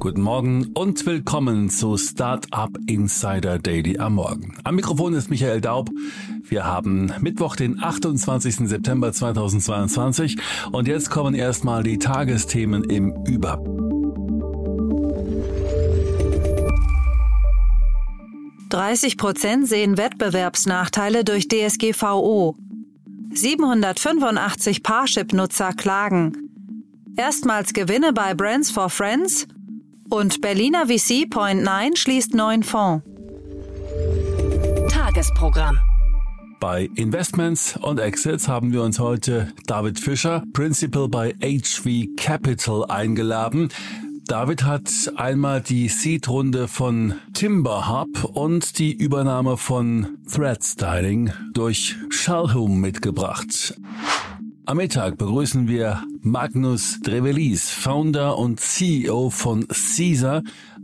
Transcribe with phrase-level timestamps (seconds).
[0.00, 4.56] Guten Morgen und willkommen zu Startup Insider Daily am Morgen.
[4.64, 5.90] Am Mikrofon ist Michael Daub.
[6.42, 8.66] Wir haben Mittwoch, den 28.
[8.66, 10.38] September 2022
[10.72, 13.62] und jetzt kommen erstmal die Tagesthemen im Über.
[18.70, 22.56] Dreißig Prozent sehen Wettbewerbsnachteile durch DSGVO.
[23.34, 26.48] 785 Parship-Nutzer klagen.
[27.16, 29.46] Erstmals Gewinne bei Brands for Friends
[30.10, 33.04] und Berliner VC Point 9 schließt neuen Fonds.
[34.88, 35.78] Tagesprogramm.
[36.60, 43.70] Bei Investments und Exits haben wir uns heute David Fischer, Principal bei HV Capital, eingeladen.
[44.26, 51.96] David hat einmal die Seed-Runde von Timber Hub und die Übernahme von Thread Styling durch
[52.10, 53.74] Shalhoom mitgebracht.
[54.66, 60.42] Am Mittag begrüßen wir Magnus Drevelis, Founder und CEO von Caesar,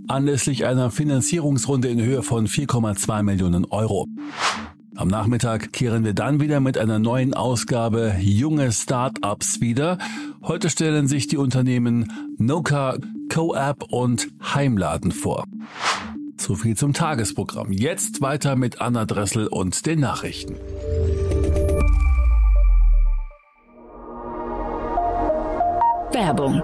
[0.09, 4.09] anlässlich einer Finanzierungsrunde in Höhe von 4,2 Millionen Euro.
[4.97, 9.99] Am Nachmittag kehren wir dann wieder mit einer neuen Ausgabe Junge Startups wieder.
[10.43, 12.97] Heute stellen sich die Unternehmen Noka,
[13.29, 15.45] CoApp und Heimladen vor.
[16.39, 17.73] So viel zum Tagesprogramm.
[17.73, 20.57] Jetzt weiter mit Anna Dressel und den Nachrichten.
[26.27, 26.61] Werbung.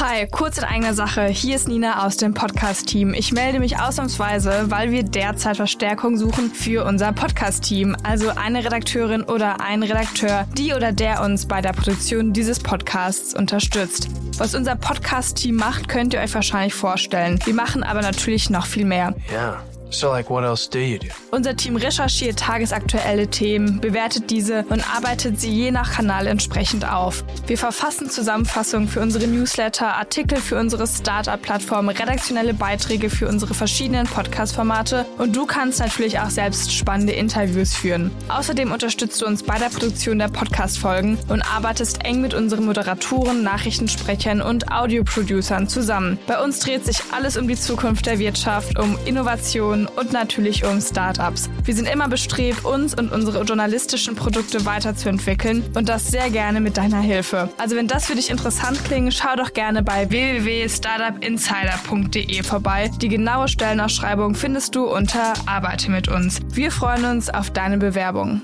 [0.00, 1.26] Hi, kurz in eigener Sache.
[1.26, 3.12] Hier ist Nina aus dem Podcast-Team.
[3.12, 7.94] Ich melde mich ausnahmsweise, weil wir derzeit Verstärkung suchen für unser Podcast-Team.
[8.02, 13.34] Also eine Redakteurin oder ein Redakteur, die oder der uns bei der Produktion dieses Podcasts
[13.34, 14.08] unterstützt.
[14.38, 17.38] Was unser Podcast-Team macht, könnt ihr euch wahrscheinlich vorstellen.
[17.44, 19.14] Wir machen aber natürlich noch viel mehr.
[19.30, 19.62] Ja.
[19.90, 21.08] So, like, what else do you do?
[21.32, 27.24] Unser Team recherchiert tagesaktuelle Themen, bewertet diese und arbeitet sie je nach Kanal entsprechend auf.
[27.46, 34.06] Wir verfassen Zusammenfassungen für unsere Newsletter, Artikel für unsere Startup-Plattform, redaktionelle Beiträge für unsere verschiedenen
[34.06, 38.10] Podcast-Formate und du kannst natürlich auch selbst spannende Interviews führen.
[38.28, 43.42] Außerdem unterstützt du uns bei der Produktion der Podcast-Folgen und arbeitest eng mit unseren Moderatoren,
[43.42, 46.18] Nachrichtensprechern und Audio-Producern zusammen.
[46.26, 50.80] Bei uns dreht sich alles um die Zukunft der Wirtschaft, um Innovation, und natürlich um
[50.80, 51.50] Startups.
[51.64, 56.76] Wir sind immer bestrebt, uns und unsere journalistischen Produkte weiterzuentwickeln und das sehr gerne mit
[56.76, 57.48] deiner Hilfe.
[57.58, 62.90] Also wenn das für dich interessant klingt, schau doch gerne bei www.startupinsider.de vorbei.
[63.00, 66.40] Die genaue Stellenausschreibung findest du unter Arbeite mit uns.
[66.52, 68.42] Wir freuen uns auf deine Bewerbung.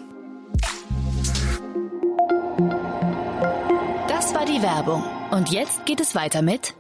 [4.09, 5.05] Das war die Werbung.
[5.31, 6.75] Und jetzt geht es weiter mit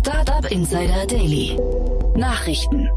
[0.00, 1.58] Startup Insider Daily.
[2.16, 2.88] Nachrichten.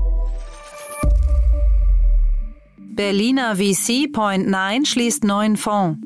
[2.96, 6.00] Berliner VC Point 9 schließt neuen Fonds.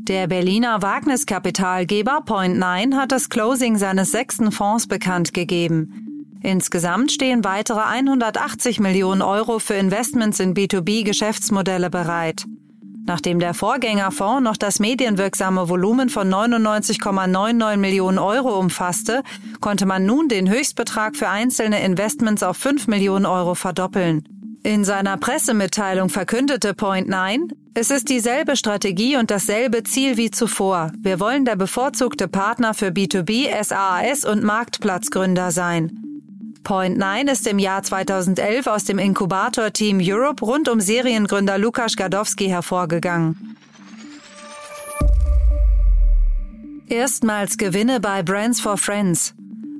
[0.00, 6.40] Der Berliner Wagniskapitalgeber Point 9 hat das Closing seines sechsten Fonds bekannt gegeben.
[6.42, 12.46] Insgesamt stehen weitere 180 Millionen Euro für Investments in B2B-Geschäftsmodelle bereit.
[13.06, 19.22] Nachdem der Vorgängerfonds noch das medienwirksame Volumen von 99,99 Millionen Euro umfasste,
[19.60, 24.41] konnte man nun den Höchstbetrag für einzelne Investments auf 5 Millionen Euro verdoppeln.
[24.64, 30.92] In seiner Pressemitteilung verkündete Point 9, es ist dieselbe Strategie und dasselbe Ziel wie zuvor.
[31.00, 35.98] Wir wollen der bevorzugte Partner für B2B, SaaS und Marktplatzgründer sein.
[36.62, 42.46] Point 9 ist im Jahr 2011 aus dem Inkubator-Team Europe rund um Seriengründer Lukas Gadowski
[42.46, 43.56] hervorgegangen.
[46.86, 49.34] Erstmals Gewinne bei Brands for Friends.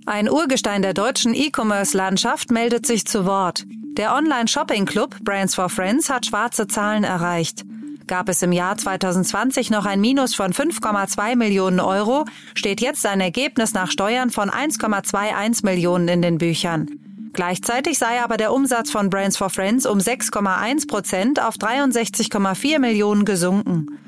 [0.06, 3.64] Ein Urgestein der deutschen E-Commerce-Landschaft meldet sich zu Wort.
[3.98, 7.66] Der Online-Shopping-Club Brands for Friends hat schwarze Zahlen erreicht.
[8.06, 12.24] Gab es im Jahr 2020 noch ein Minus von 5,2 Millionen Euro,
[12.54, 16.88] steht jetzt ein Ergebnis nach Steuern von 1,21 Millionen in den Büchern.
[17.34, 23.26] Gleichzeitig sei aber der Umsatz von Brands for Friends um 6,1 Prozent auf 63,4 Millionen
[23.26, 23.98] gesunken.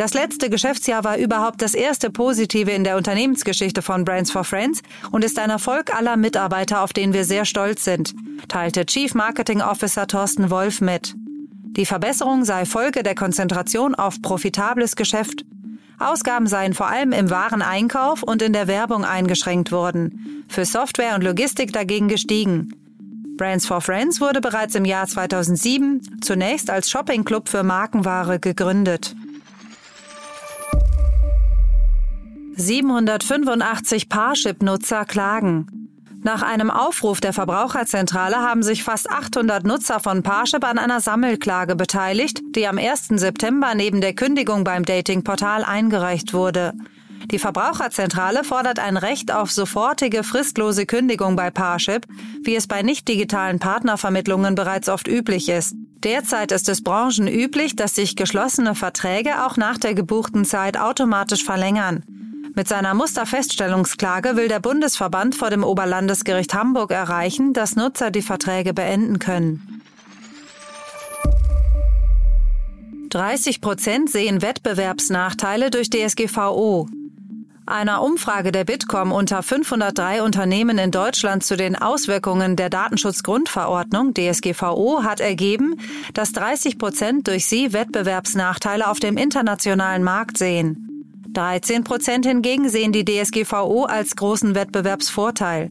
[0.00, 4.80] Das letzte Geschäftsjahr war überhaupt das erste positive in der Unternehmensgeschichte von Brands for Friends
[5.10, 8.14] und ist ein Erfolg aller Mitarbeiter, auf den wir sehr stolz sind,
[8.48, 11.14] teilte Chief Marketing Officer Thorsten Wolf mit.
[11.76, 15.44] Die Verbesserung sei Folge der Konzentration auf profitables Geschäft.
[15.98, 21.24] Ausgaben seien vor allem im Wareneinkauf und in der Werbung eingeschränkt worden, für Software und
[21.24, 22.72] Logistik dagegen gestiegen.
[23.36, 29.14] Brands for Friends wurde bereits im Jahr 2007 zunächst als Shoppingclub für Markenware gegründet.
[32.60, 35.66] 785 Parship-Nutzer klagen.
[36.22, 41.76] Nach einem Aufruf der Verbraucherzentrale haben sich fast 800 Nutzer von Parship an einer Sammelklage
[41.76, 43.08] beteiligt, die am 1.
[43.14, 46.74] September neben der Kündigung beim Datingportal eingereicht wurde.
[47.30, 52.06] Die Verbraucherzentrale fordert ein Recht auf sofortige fristlose Kündigung bei Parship,
[52.42, 55.74] wie es bei nicht digitalen Partnervermittlungen bereits oft üblich ist.
[56.02, 62.04] Derzeit ist es branchenüblich, dass sich geschlossene Verträge auch nach der gebuchten Zeit automatisch verlängern.
[62.54, 68.74] Mit seiner Musterfeststellungsklage will der Bundesverband vor dem Oberlandesgericht Hamburg erreichen, dass Nutzer die Verträge
[68.74, 69.82] beenden können.
[73.10, 76.88] 30 Prozent sehen Wettbewerbsnachteile durch DSGVO.
[77.66, 85.02] Einer Umfrage der Bitkom unter 503 Unternehmen in Deutschland zu den Auswirkungen der Datenschutzgrundverordnung DSGVO
[85.04, 85.76] hat ergeben,
[86.14, 90.89] dass 30 Prozent durch sie Wettbewerbsnachteile auf dem internationalen Markt sehen.
[91.32, 95.70] 13 Prozent hingegen sehen die DSGVO als großen Wettbewerbsvorteil.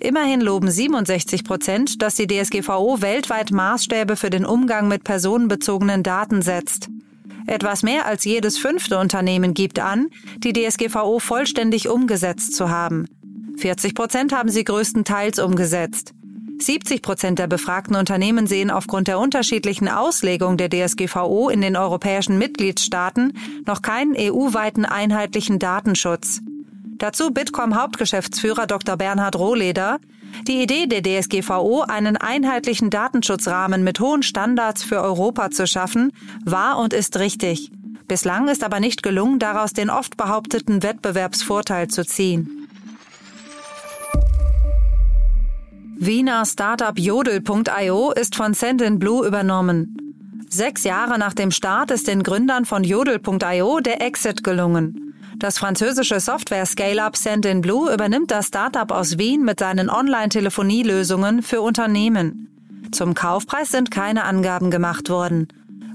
[0.00, 6.42] Immerhin loben 67 Prozent, dass die DSGVO weltweit Maßstäbe für den Umgang mit personenbezogenen Daten
[6.42, 6.88] setzt.
[7.46, 10.08] Etwas mehr als jedes fünfte Unternehmen gibt an,
[10.38, 13.06] die DSGVO vollständig umgesetzt zu haben.
[13.56, 16.14] 40 Prozent haben sie größtenteils umgesetzt.
[16.66, 22.38] 70 Prozent der befragten Unternehmen sehen aufgrund der unterschiedlichen Auslegung der DSGVO in den europäischen
[22.38, 23.32] Mitgliedstaaten
[23.66, 26.40] noch keinen EU-weiten einheitlichen Datenschutz.
[26.98, 28.96] Dazu Bitkom Hauptgeschäftsführer Dr.
[28.96, 29.98] Bernhard Rohleder.
[30.46, 36.12] Die Idee der DSGVO, einen einheitlichen Datenschutzrahmen mit hohen Standards für Europa zu schaffen,
[36.44, 37.70] war und ist richtig.
[38.08, 42.61] Bislang ist aber nicht gelungen, daraus den oft behaupteten Wettbewerbsvorteil zu ziehen.
[46.04, 49.96] Wiener Startup Jodel.io ist von Sendinblue übernommen.
[50.48, 55.14] Sechs Jahre nach dem Start ist den Gründern von Jodel.io der Exit gelungen.
[55.36, 62.48] Das französische Software-Scale-up Sendinblue übernimmt das Startup aus Wien mit seinen Online-Telefonielösungen für Unternehmen.
[62.90, 65.46] Zum Kaufpreis sind keine Angaben gemacht worden.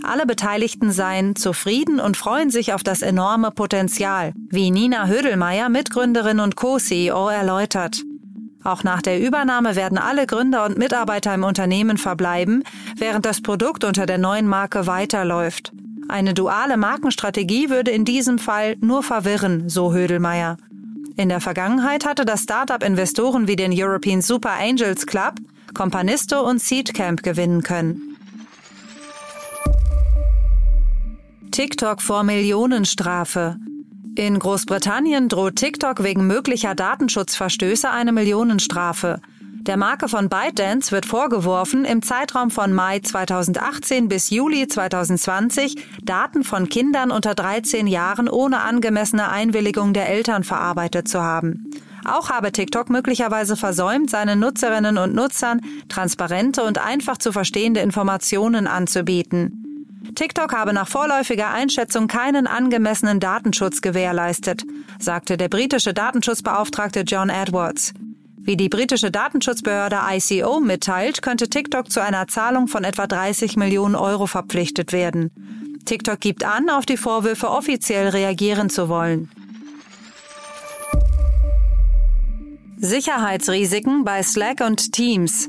[0.04, 6.40] Alle Beteiligten seien zufrieden und freuen sich auf das enorme Potenzial, wie Nina Hödelmeier, Mitgründerin
[6.40, 8.04] und Co-CEO, erläutert.
[8.68, 12.66] Auch nach der Übernahme werden alle Gründer und Mitarbeiter im Unternehmen verbleiben,
[12.98, 15.72] während das Produkt unter der neuen Marke weiterläuft.
[16.10, 20.58] Eine duale Markenstrategie würde in diesem Fall nur verwirren, so Hödelmeier.
[21.16, 25.36] In der Vergangenheit hatte das Startup Investoren wie den European Super Angels Club,
[25.74, 28.18] Companisto und Seedcamp gewinnen können.
[31.52, 33.56] TikTok vor Millionenstrafe.
[34.18, 39.22] In Großbritannien droht TikTok wegen möglicher Datenschutzverstöße eine Millionenstrafe.
[39.62, 46.44] Der Marke von ByteDance wird vorgeworfen, im Zeitraum von Mai 2018 bis Juli 2020 Daten
[46.44, 51.70] von Kindern unter 13 Jahren ohne angemessene Einwilligung der Eltern verarbeitet zu haben.
[52.04, 58.66] Auch habe TikTok möglicherweise versäumt, seinen Nutzerinnen und Nutzern transparente und einfach zu verstehende Informationen
[58.66, 59.77] anzubieten.
[60.18, 64.64] TikTok habe nach vorläufiger Einschätzung keinen angemessenen Datenschutz gewährleistet,
[64.98, 67.94] sagte der britische Datenschutzbeauftragte John Edwards.
[68.36, 73.94] Wie die britische Datenschutzbehörde ICO mitteilt, könnte TikTok zu einer Zahlung von etwa 30 Millionen
[73.94, 75.30] Euro verpflichtet werden.
[75.86, 79.30] TikTok gibt an, auf die Vorwürfe offiziell reagieren zu wollen.
[82.78, 85.48] Sicherheitsrisiken bei Slack und Teams.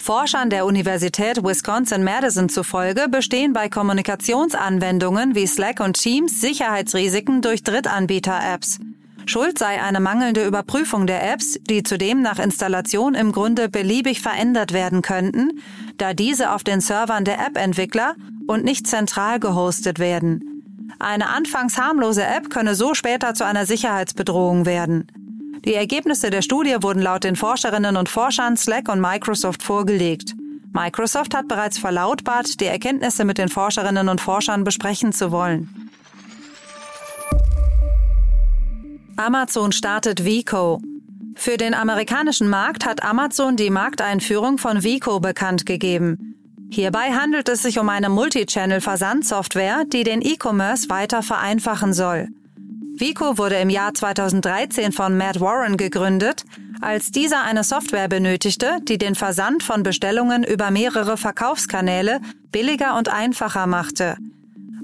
[0.00, 8.78] Forschern der Universität Wisconsin-Madison zufolge bestehen bei Kommunikationsanwendungen wie Slack und Teams Sicherheitsrisiken durch Drittanbieter-Apps.
[9.26, 14.72] Schuld sei eine mangelnde Überprüfung der Apps, die zudem nach Installation im Grunde beliebig verändert
[14.72, 15.60] werden könnten,
[15.98, 18.14] da diese auf den Servern der App-Entwickler
[18.48, 20.62] und nicht zentral gehostet werden.
[20.98, 25.06] Eine anfangs harmlose App könne so später zu einer Sicherheitsbedrohung werden.
[25.64, 30.34] Die Ergebnisse der Studie wurden laut den Forscherinnen und Forschern Slack und Microsoft vorgelegt.
[30.72, 35.90] Microsoft hat bereits verlautbart, die Erkenntnisse mit den Forscherinnen und Forschern besprechen zu wollen.
[39.16, 40.80] Amazon startet Vico.
[41.34, 46.36] Für den amerikanischen Markt hat Amazon die Markteinführung von Vico bekannt gegeben.
[46.72, 52.28] Hierbei handelt es sich um eine Multichannel-Versandsoftware, die den E-Commerce weiter vereinfachen soll.
[53.00, 56.44] Vico wurde im Jahr 2013 von Matt Warren gegründet,
[56.82, 62.20] als dieser eine Software benötigte, die den Versand von Bestellungen über mehrere Verkaufskanäle
[62.52, 64.18] billiger und einfacher machte.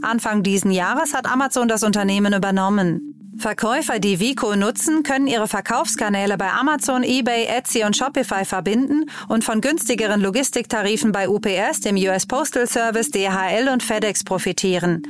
[0.01, 3.35] Anfang diesen Jahres hat Amazon das Unternehmen übernommen.
[3.37, 9.45] Verkäufer, die Vico nutzen, können ihre Verkaufskanäle bei Amazon, eBay, Etsy und Shopify verbinden und
[9.45, 15.03] von günstigeren Logistiktarifen bei UPS, dem US Postal Service, DHL und FedEx profitieren.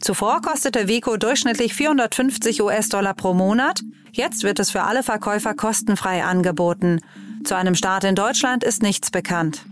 [0.00, 3.80] Zuvor kostete Vico durchschnittlich 450 US-Dollar pro Monat.
[4.12, 7.00] Jetzt wird es für alle Verkäufer kostenfrei angeboten.
[7.44, 9.64] Zu einem Start in Deutschland ist nichts bekannt.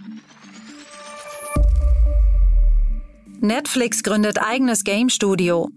[3.40, 5.70] Netflix gründet eigenes Game Studio.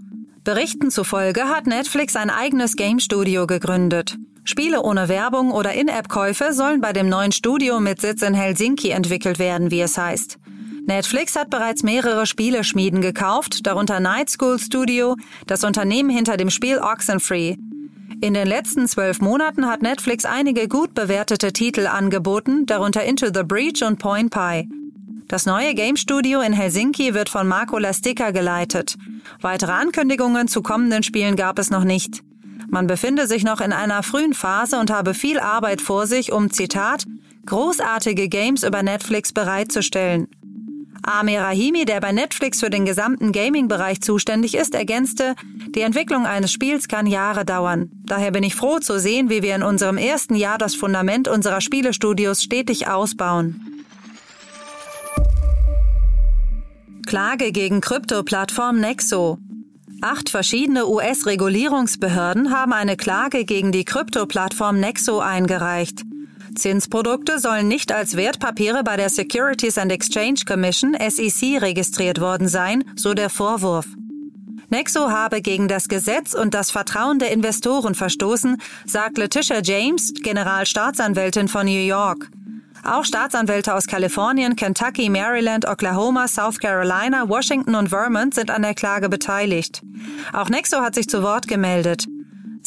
[0.43, 4.17] Berichten zufolge hat Netflix ein eigenes Game Studio gegründet.
[4.43, 9.39] Spiele ohne Werbung oder In-App-Käufe sollen bei dem neuen Studio mit Sitz in Helsinki entwickelt
[9.39, 10.37] werden, wie es heißt.
[10.87, 15.15] Netflix hat bereits mehrere Spieleschmieden gekauft, darunter Night School Studio,
[15.47, 17.57] das Unternehmen hinter dem Spiel Oxenfree.
[18.21, 23.43] In den letzten zwölf Monaten hat Netflix einige gut bewertete Titel angeboten, darunter Into the
[23.43, 24.69] Breach und Point Pie.
[25.27, 28.95] Das neue Game Studio in Helsinki wird von Marco Lastica geleitet.
[29.41, 32.21] Weitere Ankündigungen zu kommenden Spielen gab es noch nicht.
[32.69, 36.51] Man befinde sich noch in einer frühen Phase und habe viel Arbeit vor sich, um,
[36.51, 37.05] Zitat,
[37.47, 40.27] großartige Games über Netflix bereitzustellen.
[41.05, 45.35] Amir Rahimi, der bei Netflix für den gesamten Gaming-Bereich zuständig ist, ergänzte,
[45.75, 47.91] die Entwicklung eines Spiels kann Jahre dauern.
[48.05, 51.61] Daher bin ich froh zu sehen, wie wir in unserem ersten Jahr das Fundament unserer
[51.61, 53.83] Spielestudios stetig ausbauen.
[57.05, 59.37] Klage gegen Krypto-Plattform Nexo.
[60.01, 66.01] Acht verschiedene US-Regulierungsbehörden haben eine Klage gegen die Krypto-Plattform Nexo eingereicht.
[66.55, 72.83] Zinsprodukte sollen nicht als Wertpapiere bei der Securities and Exchange Commission SEC registriert worden sein,
[72.95, 73.85] so der Vorwurf.
[74.69, 81.47] Nexo habe gegen das Gesetz und das Vertrauen der Investoren verstoßen, sagt Letitia James, Generalstaatsanwältin
[81.47, 82.29] von New York.
[82.83, 88.75] Auch Staatsanwälte aus Kalifornien, Kentucky, Maryland, Oklahoma, South Carolina, Washington und Vermont sind an der
[88.75, 89.81] Klage beteiligt.
[90.33, 92.05] Auch Nexo hat sich zu Wort gemeldet.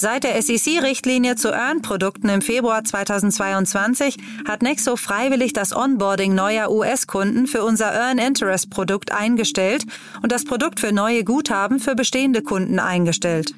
[0.01, 7.49] Seit der SEC-Richtlinie zu Earn-Produkten im Februar 2022 hat Nexo freiwillig das Onboarding neuer US-Kunden
[7.49, 9.87] für unser Earn-Interest-Produkt eingestellt
[10.23, 13.55] und das Produkt für neue Guthaben für bestehende Kunden eingestellt.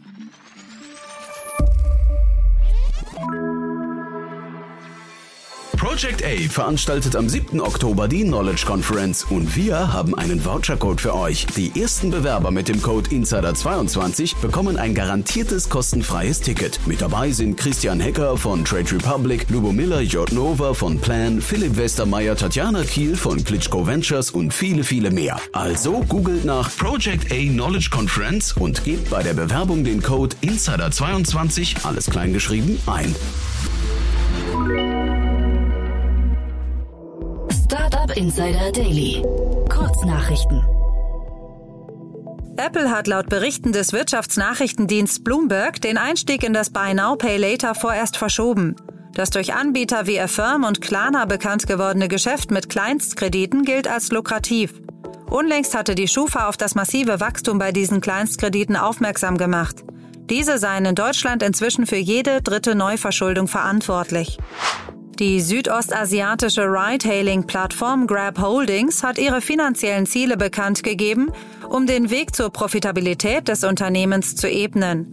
[5.91, 7.61] Project A veranstaltet am 7.
[7.61, 11.47] Oktober die Knowledge Conference und wir haben einen Vouchercode für euch.
[11.57, 16.79] Die ersten Bewerber mit dem Code Insider22 bekommen ein garantiertes kostenfreies Ticket.
[16.87, 22.85] Mit dabei sind Christian Hecker von Trade Republic, Lubomila Jotnova von Plan, Philipp Westermeier, Tatjana
[22.85, 25.41] Kiel von Klitschko Ventures und viele, viele mehr.
[25.53, 31.85] Also googelt nach Project A Knowledge Conference und gebt bei der Bewerbung den Code Insider22,
[31.85, 33.13] alles kleingeschrieben, ein.
[38.21, 39.23] Insider Daily.
[39.71, 40.63] Kurznachrichten.
[42.59, 47.75] Apple hat laut Berichten des Wirtschaftsnachrichtendienst Bloomberg den Einstieg in das Buy Now Pay Later
[47.75, 48.77] vorerst verschoben.
[49.15, 54.75] Das durch Anbieter wie Affirm und Klarna bekannt gewordene Geschäft mit Kleinstkrediten gilt als lukrativ.
[55.31, 59.77] Unlängst hatte die Schufa auf das massive Wachstum bei diesen Kleinstkrediten aufmerksam gemacht.
[60.29, 64.37] Diese seien in Deutschland inzwischen für jede dritte Neuverschuldung verantwortlich.
[65.21, 71.31] Die südostasiatische Ride-Hailing-Plattform Grab Holdings hat ihre finanziellen Ziele bekannt gegeben,
[71.69, 75.13] um den Weg zur Profitabilität des Unternehmens zu ebnen.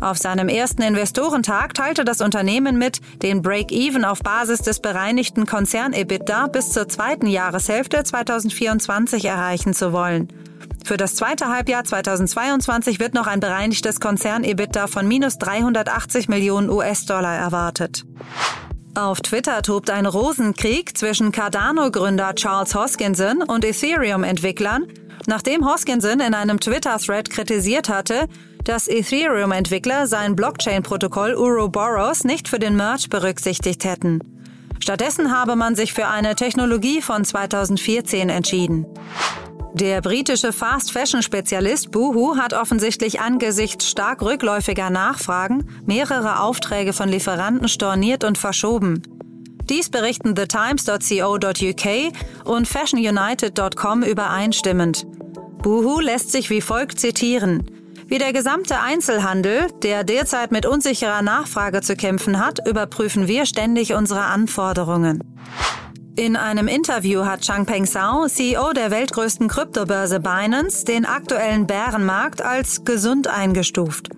[0.00, 6.46] Auf seinem ersten Investorentag teilte das Unternehmen mit, den Break-Even auf Basis des bereinigten Konzern-EBITDA
[6.46, 10.28] bis zur zweiten Jahreshälfte 2024 erreichen zu wollen.
[10.82, 17.36] Für das zweite Halbjahr 2022 wird noch ein bereinigtes Konzern-EBITDA von minus 380 Millionen US-Dollar
[17.36, 18.06] erwartet.
[18.94, 24.86] Auf Twitter tobt ein Rosenkrieg zwischen Cardano-Gründer Charles Hoskinson und Ethereum-Entwicklern,
[25.26, 28.28] nachdem Hoskinson in einem Twitter-Thread kritisiert hatte,
[28.64, 34.20] dass Ethereum-Entwickler sein Blockchain-Protokoll Uroboros nicht für den Merge berücksichtigt hätten.
[34.78, 38.84] Stattdessen habe man sich für eine Technologie von 2014 entschieden.
[39.74, 48.22] Der britische Fast-Fashion-Spezialist Boohoo hat offensichtlich angesichts stark rückläufiger Nachfragen mehrere Aufträge von Lieferanten storniert
[48.22, 49.02] und verschoben.
[49.70, 55.06] Dies berichten TheTimes.co.uk und FashionUnited.com übereinstimmend.
[55.62, 57.64] Boohoo lässt sich wie folgt zitieren.
[58.06, 63.94] Wie der gesamte Einzelhandel, der derzeit mit unsicherer Nachfrage zu kämpfen hat, überprüfen wir ständig
[63.94, 65.24] unsere Anforderungen.
[66.14, 72.84] In einem Interview hat Changpeng Zhao, CEO der weltgrößten Kryptobörse Binance, den aktuellen Bärenmarkt als
[72.84, 74.10] gesund eingestuft.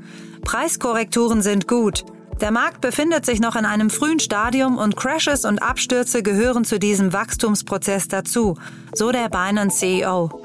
[0.43, 2.05] Preiskorrekturen sind gut.
[2.41, 6.81] Der Markt befindet sich noch in einem frühen Stadium und Crashes und Abstürze gehören zu
[6.81, 8.57] diesem Wachstumsprozess dazu,
[8.93, 10.45] so der Binance CEO.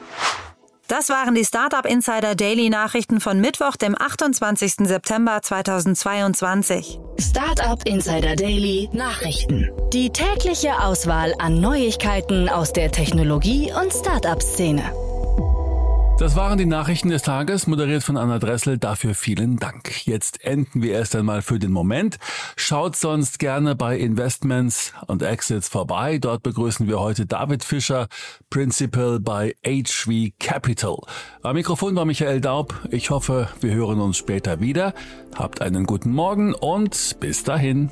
[0.89, 4.87] Das waren die Startup Insider Daily Nachrichten von Mittwoch, dem 28.
[4.87, 6.99] September 2022.
[7.19, 9.69] Startup Insider Daily Nachrichten.
[9.93, 14.91] Die tägliche Auswahl an Neuigkeiten aus der Technologie- und Startup-Szene.
[16.19, 18.77] Das waren die Nachrichten des Tages, moderiert von Anna Dressel.
[18.77, 20.05] Dafür vielen Dank.
[20.05, 22.17] Jetzt enden wir erst einmal für den Moment.
[22.57, 26.17] Schaut sonst gerne bei Investments und Exits vorbei.
[26.17, 28.09] Dort begrüßen wir heute David Fischer,
[28.49, 30.97] Principal bei HV Capital.
[31.41, 32.73] Am Mikrofon war Michael Daub.
[32.91, 34.93] Ich hoffe, wir hören uns später wieder.
[35.35, 37.91] Habt einen guten Morgen und bis dahin.